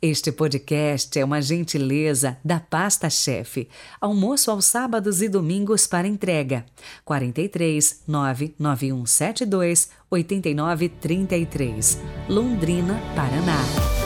[0.00, 3.68] Este podcast é uma gentileza da Pasta Chefe.
[4.00, 6.64] Almoço aos sábados e domingos para entrega.
[7.04, 11.98] 43 99172 8933,
[12.28, 13.97] Londrina, Paraná.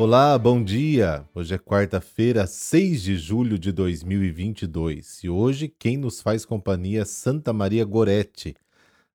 [0.00, 1.28] Olá, bom dia!
[1.34, 7.04] Hoje é quarta-feira, 6 de julho de 2022 e hoje quem nos faz companhia é
[7.04, 8.56] Santa Maria Goretti.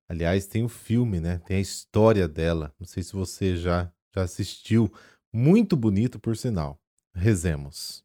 [0.08, 1.40] Aliás, tem o um filme, né?
[1.44, 2.72] Tem a história dela.
[2.78, 4.88] Não sei se você já, já assistiu.
[5.32, 6.78] Muito bonito, por sinal.
[7.12, 8.04] Rezemos.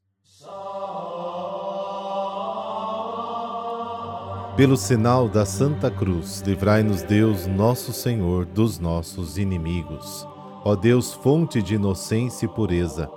[4.57, 10.30] Pelo sinal da Santa Cruz, livrai-nos Deus, nosso Senhor, dos nossos inimigos.
[10.63, 13.09] Ó Deus, fonte de inocência e pureza,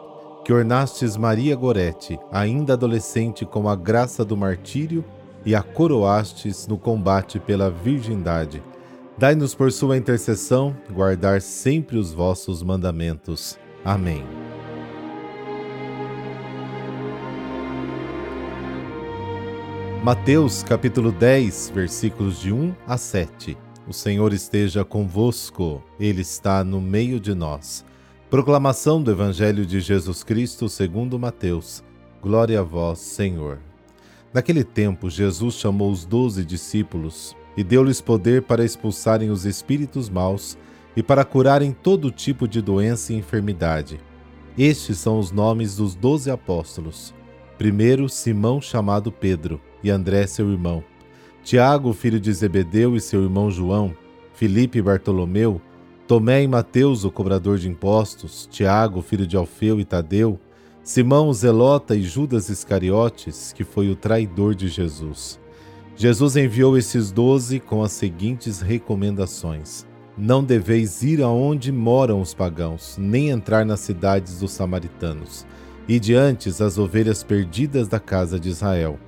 [0.44, 5.04] que ornastes Maria Gorete, ainda adolescente, com a graça do martírio
[5.44, 8.62] e a coroastes no combate pela virgindade.
[9.18, 13.58] Dai-nos por sua intercessão guardar sempre os vossos mandamentos.
[13.84, 14.24] Amém.
[20.02, 23.56] Mateus capítulo 10, versículos de 1 a 7.
[23.86, 27.84] O Senhor esteja convosco, Ele está no meio de nós.
[28.30, 31.84] Proclamação do Evangelho de Jesus Cristo segundo Mateus.
[32.22, 33.58] Glória a vós, Senhor.
[34.32, 40.56] Naquele tempo, Jesus chamou os doze discípulos e deu-lhes poder para expulsarem os espíritos maus
[40.96, 44.00] e para curarem todo tipo de doença e enfermidade.
[44.56, 47.12] Estes são os nomes dos doze apóstolos.
[47.58, 50.82] Primeiro, Simão, chamado Pedro, e André, seu irmão.
[51.44, 53.94] Tiago, filho de Zebedeu, e seu irmão João,
[54.32, 55.60] Filipe e Bartolomeu,
[56.08, 60.40] Tomé e Mateus, o cobrador de impostos, Tiago, filho de Alfeu e Tadeu,
[60.82, 65.38] Simão Zelota e Judas Iscariotes, que foi o traidor de Jesus.
[65.94, 72.96] Jesus enviou esses doze com as seguintes recomendações: Não deveis ir aonde moram os pagãos,
[72.98, 75.46] nem entrar nas cidades dos samaritanos,
[75.86, 78.98] e diante as ovelhas perdidas da casa de Israel.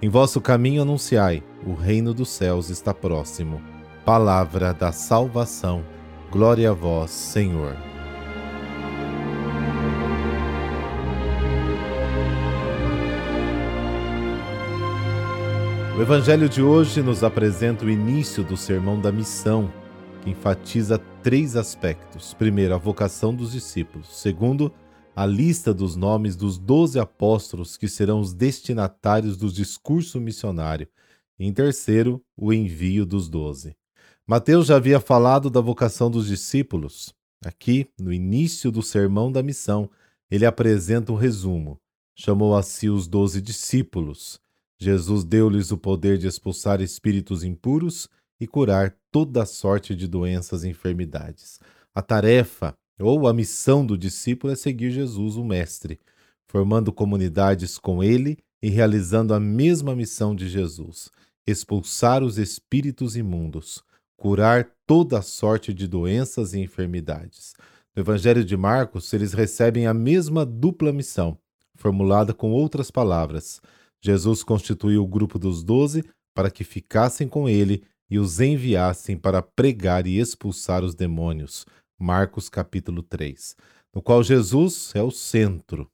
[0.00, 3.62] Em vosso caminho anunciai: o reino dos céus está próximo.
[4.04, 5.82] Palavra da salvação.
[6.30, 7.74] Glória a vós, Senhor.
[15.96, 19.72] O Evangelho de hoje nos apresenta o início do Sermão da Missão,
[20.20, 22.34] que enfatiza três aspectos.
[22.34, 24.20] Primeiro, a vocação dos discípulos.
[24.20, 24.85] Segundo, a
[25.24, 30.86] lista dos nomes dos doze apóstolos que serão os destinatários do discurso missionário.
[31.38, 33.74] Em terceiro, o envio dos doze.
[34.26, 37.14] Mateus já havia falado da vocação dos discípulos.
[37.44, 39.88] Aqui, no início do sermão da missão,
[40.30, 41.80] ele apresenta um resumo.
[42.14, 44.40] Chamou a si os doze discípulos.
[44.78, 48.08] Jesus deu-lhes o poder de expulsar espíritos impuros
[48.40, 51.60] e curar toda sorte de doenças e enfermidades.
[51.94, 56.00] A tarefa ou a missão do discípulo é seguir Jesus, o Mestre,
[56.48, 61.10] formando comunidades com ele e realizando a mesma missão de Jesus:
[61.46, 63.82] expulsar os espíritos imundos,
[64.16, 67.54] curar toda sorte de doenças e enfermidades.
[67.94, 71.38] No Evangelho de Marcos, eles recebem a mesma dupla missão,
[71.74, 73.60] formulada com outras palavras.
[74.02, 79.42] Jesus constituiu o grupo dos doze para que ficassem com ele e os enviassem para
[79.42, 81.66] pregar e expulsar os demônios,
[81.98, 83.56] Marcos capítulo 3,
[83.94, 85.90] no qual Jesus é o centro.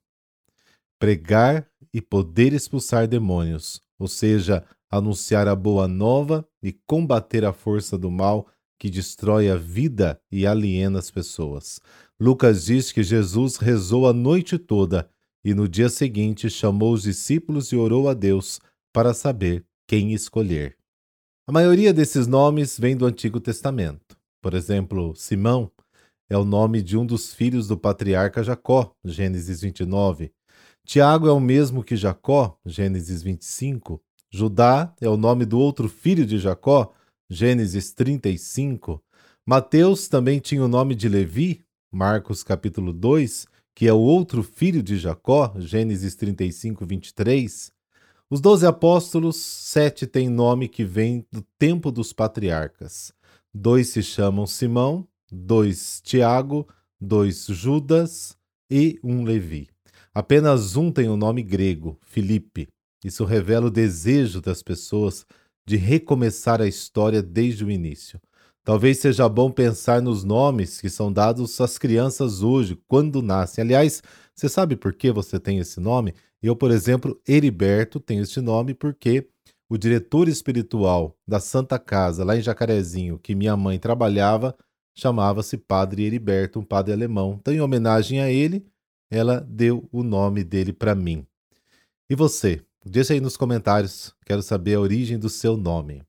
[0.99, 7.97] Pregar e poder expulsar demônios, ou seja, anunciar a boa nova e combater a força
[7.97, 8.47] do mal
[8.77, 11.79] que destrói a vida e aliena as pessoas.
[12.19, 15.09] Lucas diz que Jesus rezou a noite toda
[15.43, 18.59] e no dia seguinte chamou os discípulos e orou a Deus
[18.91, 20.77] para saber quem escolher.
[21.47, 24.17] A maioria desses nomes vem do Antigo Testamento.
[24.41, 25.71] Por exemplo, Simão
[26.29, 30.31] é o nome de um dos filhos do patriarca Jacó, Gênesis 29.
[30.85, 34.01] Tiago é o mesmo que Jacó, Gênesis 25.
[34.31, 36.93] Judá é o nome do outro filho de Jacó,
[37.29, 39.01] Gênesis 35.
[39.45, 43.45] Mateus também tinha o nome de Levi, Marcos capítulo 2,
[43.75, 47.71] que é o outro filho de Jacó, Gênesis 35, 23.
[48.29, 53.13] Os doze apóstolos, sete têm nome que vem do tempo dos patriarcas.
[53.53, 56.67] Dois se chamam Simão, dois Tiago,
[57.01, 58.37] dois Judas
[58.69, 59.67] e um Levi.
[60.13, 62.67] Apenas um tem o nome grego, Filipe.
[63.03, 65.25] Isso revela o desejo das pessoas
[65.65, 68.21] de recomeçar a história desde o início.
[68.63, 73.61] Talvez seja bom pensar nos nomes que são dados às crianças hoje, quando nascem.
[73.61, 74.01] Aliás,
[74.33, 76.13] você sabe por que você tem esse nome?
[76.41, 79.27] Eu, por exemplo, Heriberto, tenho este nome porque
[79.69, 84.55] o diretor espiritual da Santa Casa, lá em Jacarezinho, que minha mãe trabalhava,
[84.95, 87.37] chamava-se Padre Heriberto, um padre alemão.
[87.39, 88.65] Então, em homenagem a ele,
[89.09, 91.25] ela deu o nome dele para mim.
[92.09, 92.63] E você?
[92.85, 96.03] Deixa aí nos comentários, quero saber a origem do seu nome.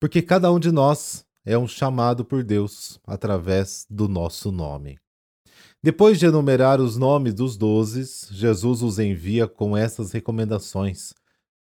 [0.00, 4.98] Porque cada um de nós é um chamado por Deus através do nosso nome.
[5.82, 8.02] Depois de enumerar os nomes dos doze,
[8.32, 11.12] Jesus os envia com essas recomendações.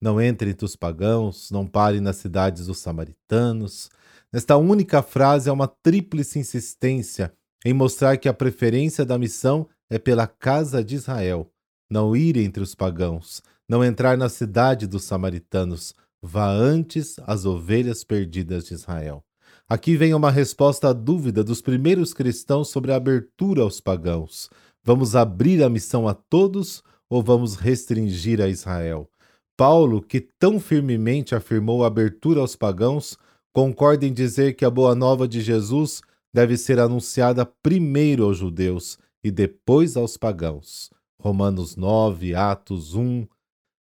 [0.01, 3.89] Não entre entre os pagãos, não pare nas cidades dos samaritanos.
[4.31, 7.33] Nesta única frase há uma tríplice insistência
[7.65, 11.51] em mostrar que a preferência da missão é pela casa de Israel.
[11.89, 18.03] Não ir entre os pagãos, não entrar na cidade dos samaritanos, vá antes às ovelhas
[18.03, 19.23] perdidas de Israel.
[19.67, 24.49] Aqui vem uma resposta à dúvida dos primeiros cristãos sobre a abertura aos pagãos.
[24.83, 29.09] Vamos abrir a missão a todos ou vamos restringir a Israel?
[29.57, 33.17] Paulo, que tão firmemente afirmou a abertura aos pagãos,
[33.53, 36.01] concorda em dizer que a boa nova de Jesus
[36.33, 40.89] deve ser anunciada primeiro aos judeus e depois aos pagãos.
[41.21, 43.25] Romanos 9, Atos 1.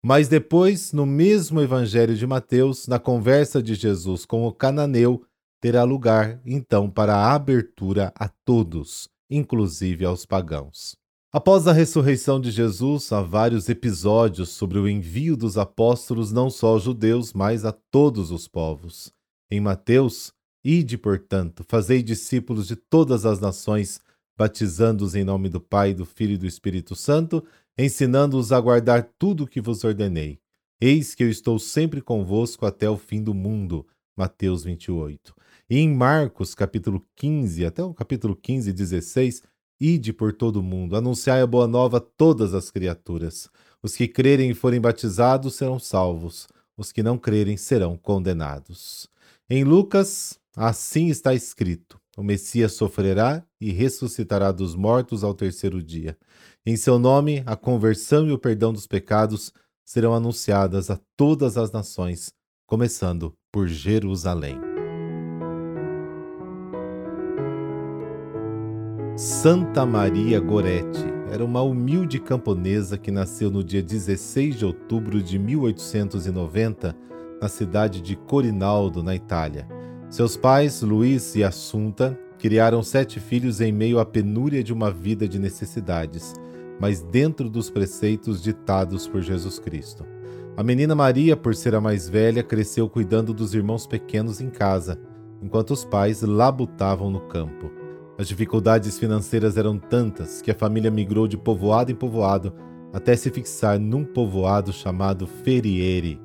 [0.05, 5.25] Mas depois, no mesmo Evangelho de Mateus, na conversa de Jesus com o cananeu,
[5.61, 10.97] terá lugar, então, para a abertura a todos, inclusive aos pagãos.
[11.32, 16.69] Após a ressurreição de Jesus, há vários episódios sobre o envio dos apóstolos não só
[16.69, 19.12] aos judeus, mas a todos os povos.
[19.50, 20.32] Em Mateus,
[20.64, 24.00] ide, portanto, fazei discípulos de todas as nações,
[24.38, 27.44] batizando-os em nome do Pai, do Filho e do Espírito Santo,
[27.76, 30.38] ensinando-os a guardar tudo o que vos ordenei.
[30.81, 33.87] Eis que eu estou sempre convosco até o fim do mundo.
[34.17, 35.34] Mateus 28.
[35.69, 39.43] E em Marcos, capítulo 15, até o capítulo 15, 16,
[39.81, 43.49] ide por todo o mundo, anunciai a boa nova a todas as criaturas.
[43.82, 49.08] Os que crerem e forem batizados serão salvos, os que não crerem serão condenados.
[49.49, 56.17] Em Lucas, assim está escrito: o Messias sofrerá e ressuscitará dos mortos ao terceiro dia.
[56.64, 59.52] Em seu nome, a conversão e o perdão dos pecados
[59.84, 62.32] serão anunciadas a todas as nações,
[62.67, 64.75] começando por Jerusalém.
[69.17, 75.39] Santa Maria Goretti era uma humilde camponesa que nasceu no dia 16 de outubro de
[75.39, 76.95] 1890
[77.41, 79.67] na cidade de Corinaldo, na Itália.
[80.11, 85.27] Seus pais, Luiz e Assunta, criaram sete filhos em meio à penúria de uma vida
[85.27, 86.35] de necessidades,
[86.79, 90.05] mas dentro dos preceitos ditados por Jesus Cristo.
[90.59, 95.01] A menina Maria, por ser a mais velha, cresceu cuidando dos irmãos pequenos em casa,
[95.41, 97.75] enquanto os pais labutavam no campo.
[98.19, 102.53] As dificuldades financeiras eram tantas que a família migrou de povoado em povoado
[102.93, 106.21] até se fixar num povoado chamado Feriere,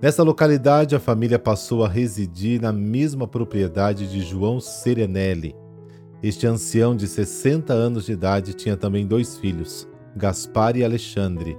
[0.00, 5.56] Nessa localidade, a família passou a residir na mesma propriedade de João Serenelli.
[6.22, 11.56] Este ancião de 60 anos de idade tinha também dois filhos, Gaspar e Alexandre,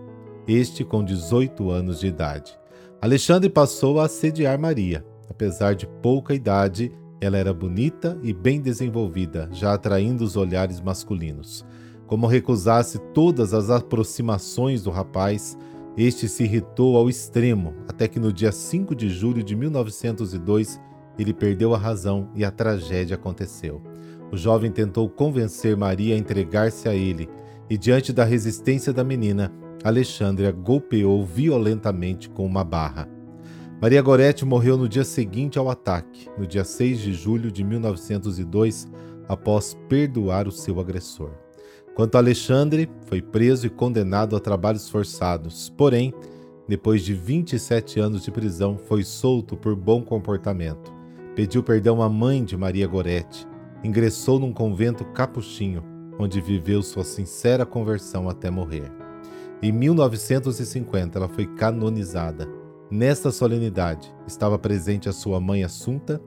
[0.48, 2.56] este com 18 anos de idade.
[3.02, 5.04] Alexandre passou a assediar Maria.
[5.30, 11.66] Apesar de pouca idade, ela era bonita e bem desenvolvida, já atraindo os olhares masculinos.
[12.06, 15.58] Como recusasse todas as aproximações do rapaz,
[15.98, 20.80] este se irritou ao extremo, até que no dia 5 de julho de 1902
[21.18, 23.82] ele perdeu a razão e a tragédia aconteceu.
[24.32, 27.28] O jovem tentou convencer Maria a entregar-se a ele,
[27.70, 29.52] e diante da resistência da menina,
[29.84, 33.17] Alexandre a golpeou violentamente com uma barra.
[33.80, 38.88] Maria Goretti morreu no dia seguinte ao ataque, no dia 6 de julho de 1902,
[39.30, 41.30] após perdoar o seu agressor.
[41.94, 45.70] Quanto a Alexandre, foi preso e condenado a trabalhos forçados.
[45.78, 46.12] Porém,
[46.68, 50.92] depois de 27 anos de prisão, foi solto por bom comportamento.
[51.36, 53.48] Pediu perdão à mãe de Maria Goretti.
[53.84, 55.84] Ingressou num convento capuchinho,
[56.18, 58.92] onde viveu sua sincera conversão até morrer.
[59.62, 62.48] Em 1950, ela foi canonizada.
[62.90, 66.22] Nesta solenidade, estava presente a sua mãe Assunta,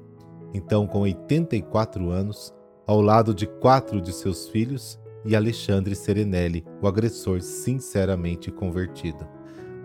[0.53, 2.53] então com 84 anos,
[2.87, 9.27] ao lado de quatro de seus filhos e Alexandre Serenelli, o agressor sinceramente convertido.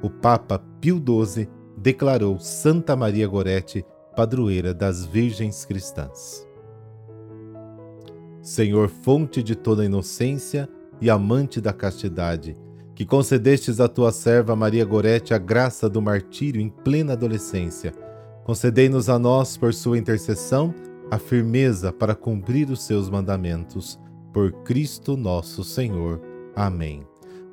[0.01, 6.45] O Papa Pio XII declarou Santa Maria Goretti padroeira das virgens cristãs.
[8.41, 12.57] Senhor, fonte de toda inocência e amante da castidade,
[12.95, 17.93] que concedestes à tua serva Maria Goretti a graça do martírio em plena adolescência,
[18.43, 20.73] concedei-nos a nós, por sua intercessão,
[21.11, 23.99] a firmeza para cumprir os seus mandamentos
[24.33, 26.21] por Cristo nosso Senhor.
[26.55, 27.05] Amém.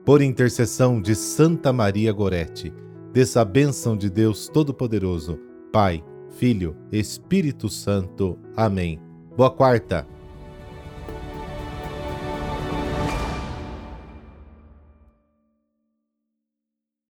[0.04, 2.72] Por intercessão de Santa Maria Gorete,
[3.12, 5.38] Desça a bênção de Deus Todo-Poderoso,
[5.70, 8.38] Pai, Filho, Espírito Santo.
[8.56, 8.98] Amém.
[9.36, 10.06] Boa quarta.